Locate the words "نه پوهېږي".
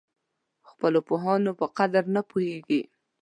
2.15-2.81